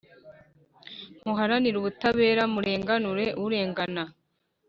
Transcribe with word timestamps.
muharanire 1.25 1.75
ubutabera, 1.79 2.43
murenganure 2.53 3.25
urengana, 3.45 4.03